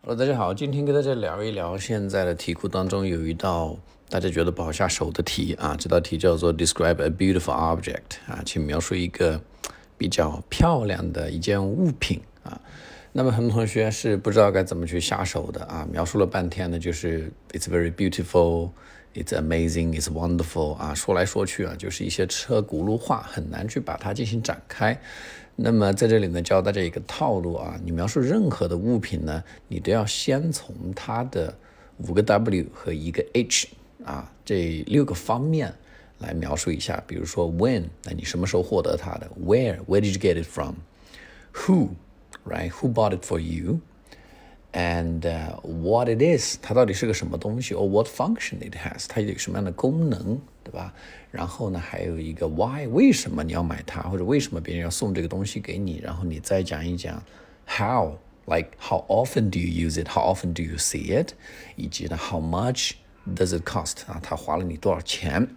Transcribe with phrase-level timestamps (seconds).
[0.00, 3.76] Hello，大家好，今天跟大家聊一聊现在的题库当中有一道
[4.08, 9.40] 大家觉得不好下手的题啊，这道题叫做 Describe a beautiful object 啊，请描述一个
[9.98, 12.60] 比较漂亮的一件物品啊。
[13.12, 18.70] 那么很多同学是不知道该怎么去下手的啊，描述了半天呢，就是 It's very beautiful。
[19.14, 24.96] It's amazing, it's wonderful 啊，说来说去啊，就是一些车轱辘话，很难去把它进行展开。
[25.56, 31.52] 那么在这里呢，教大家一个套路啊，你描述任何的物品呢，你都要先从它的
[32.06, 33.68] 五个 W 和一个 H
[34.04, 35.74] 啊这六个方面
[36.18, 37.02] 来描述一下。
[37.06, 41.88] 比如说 When，那你什么时候获得它的？Where，Where did you get it from？Who？
[42.47, 50.91] from？Who，right？Who bought it for you？and uh, what it is，它到底是个什么东西，or what function it has，它有什么样的功能，对吧？
[51.29, 55.99] 然后呢，还有一个 why，为什么你要买它，或者为什么别人要送这个东西给你？
[56.03, 57.23] 然后你再讲一讲
[57.67, 61.33] how，like how often do you use it，how often do you see it，
[61.75, 62.93] 以及呢 how much
[63.35, 65.47] does it cost 啊，它花了你多少钱？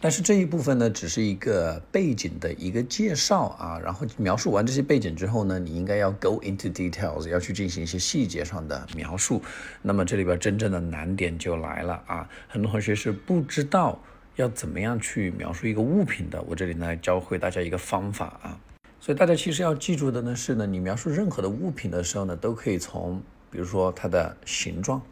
[0.00, 3.80] 但是这一部分呢，只是一个背景的一个介绍啊。
[3.82, 9.42] 然后描述完这些背景之后呢，你应该要 go into details，要去进行一些细节上的描述。
[9.82, 12.30] 那么这里边真正的难点就来了啊！
[12.46, 13.98] 很多同学是不知道
[14.36, 16.40] 要怎么样去描述一个物品的。
[16.42, 18.60] 我这里呢教会大家一个方法啊。
[19.00, 25.02] 所以大家其实要记住的呢是呢，你描述任何的物品的时候呢，都可以从比如说它的形状、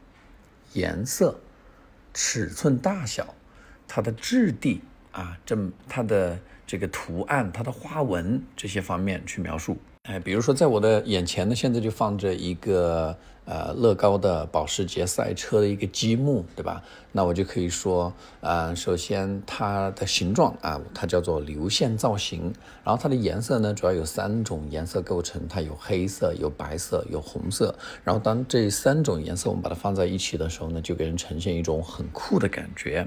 [0.74, 1.40] 颜色、
[2.14, 3.34] 尺寸大小。
[3.96, 5.56] 它的质地啊，这
[5.88, 9.78] 它的这个图案、它的花纹这些方面去描述。
[10.02, 13.16] 哎，比如说在我的眼前呢，现在就放着一个。
[13.46, 16.82] 呃，乐高的保时捷赛车的一个积木，对吧？
[17.12, 22.52] 那我就可以说，呃，首先它的形状啊，它叫做流线造型。
[22.84, 27.74] 然后它的颜色呢，主要有三种颜色构成，它有黑色、有白色、有红色。
[28.04, 33.06] 然后当这三种颜色我们把它放在一起的时候呢，就给人呈现一种很酷的感觉。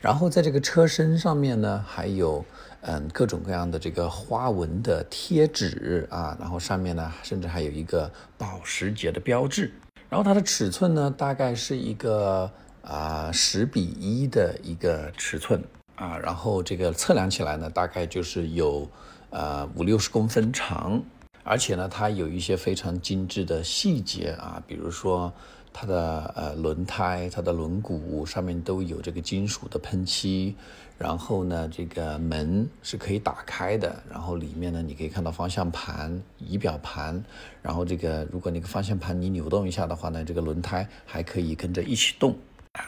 [0.00, 2.44] 然后在这个车身上面呢，还有
[2.82, 9.69] 嗯各种各样的这个花纹的贴纸啊，然后上面呢，甚至还有一个保时捷的标志。
[10.10, 12.50] 然后它的尺寸呢，大概是一个
[12.82, 15.62] 啊十比一的一个尺寸。
[15.94, 18.88] 啊，然后这个测量起来呢，大概就是有
[19.28, 21.02] 呃五六十公分长，
[21.42, 25.32] 而且呢，它有一些非常精致的细节啊，比如说。
[25.72, 30.56] 它的呃轮胎、它的轮毂上面都有这个金属的喷漆，
[30.98, 37.22] 然后呢，这个门是可以打开的，然后里面呢，你可以看到方向盘、仪表盘，
[37.62, 42.36] 然后这个如果那个方向盘你扭动一下的话呢，这个轮胎还可以跟着一起动。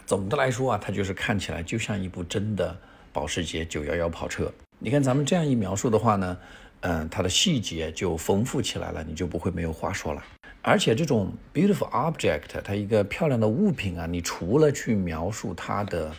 [0.04, 2.76] 总的来说啊，它就是看起来就像一部真的
[3.12, 4.52] 保时捷911跑车。
[4.80, 6.36] 你看咱们这样一描述的话呢，
[6.82, 10.22] 嗯，它的细节就丰富起来了，你就不会没有话说了。
[10.60, 16.12] 而且这种 beautiful object，它一个漂亮的物品啊，你除了去描述它的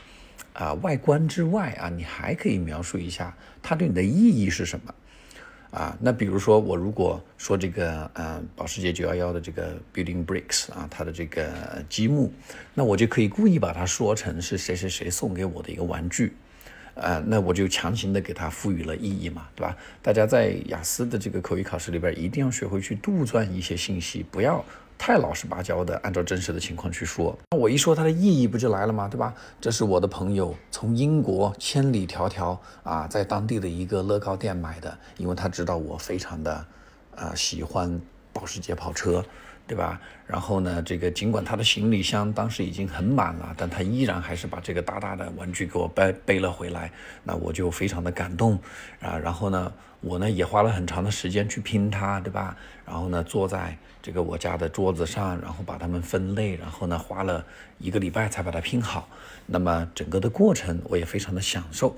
[0.53, 4.93] 啊外观之外啊，你还可以描述一下它对你的意义是什么
[5.71, 5.97] 啊。
[6.01, 11.51] 那比如说我如果说这个呃保时捷911的这个 building bricks 啊，它的这个
[11.89, 12.31] 积木，
[12.73, 16.33] 那我就可以故意把它说成是谁谁谁送给我的一个玩具。
[16.95, 19.75] 呃，那我就强行的给它赋予了意义嘛，对吧？
[20.01, 24.63] 大家在雅思的这个口语考试里边，一定要学会去杜撰一些信息，不要
[24.97, 27.37] 太老实巴交的按照真实的情况去说。
[27.51, 29.07] 那我一说它的意义不就来了吗？
[29.07, 29.33] 对吧？
[29.59, 36.65] 这是我的朋友从英国千里迢迢啊，在当地的一个乐高店买的，因为他知道我非常的
[37.15, 37.99] 呃喜欢
[38.31, 39.25] 保时捷跑车。
[39.65, 39.99] 对吧？
[40.27, 46.91] 然后呢，这个尽管他的行李箱当时已经很满了，但他依然还是把这个大大的玩具给我背背了回来。
[47.23, 48.59] 那我就非常的感动
[48.99, 49.17] 啊。
[49.17, 49.71] 然后呢，
[50.01, 52.57] 我呢也花了很长的时间去拼它，对吧？
[52.85, 57.45] 然后呢，坐在这个我家的桌子上，然后把它们分类，然后呢，花了
[57.79, 59.07] 一个礼拜才把它拼好。
[59.45, 61.95] 那么整个的过程我也非常的享受。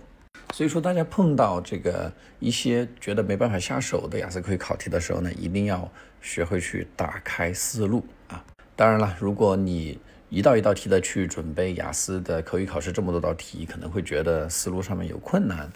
[0.56, 8.42] 所以说，大家碰到这个一些觉得没办法下手的雅思口语考题的时候呢，一定要学会去打开思路啊。
[8.74, 10.00] 当然了，如果你
[10.30, 15.70] 一道一道题的去准备雅思的口语考试，这么多道题，可能会觉得思路上面有困难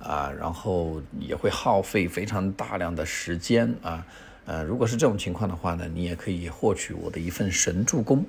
[0.00, 4.06] 啊，然后也会耗费非常大量的时间啊。
[4.44, 8.22] 呃，如果是这种情况的话呢，你也可以获取我的一份神助攻。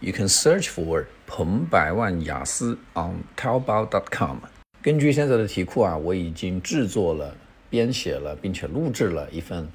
[0.00, 4.40] You can search for 彭百万雅思 on Taobao.com。
[4.87, 7.35] 根据现在的题库啊，我已经制作了、
[7.69, 9.67] 编写了，并且录制了一份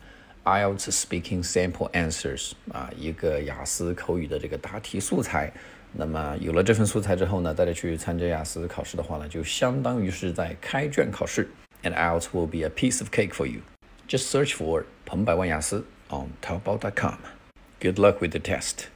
[0.44, 5.52] IELTS Speaking Sample Answers 啊，一个雅思口语的这个答题素材。
[5.94, 11.48] 那么有了这份素材之后呢，大家去参加雅思考试的话呢，就相当于是在开卷考试。
[11.82, 13.60] And IELTS will be a piece of cake for you.
[14.06, 17.16] Just search for 彭百万雅思 on Taobao.com.
[17.80, 18.88] Good luck with the test.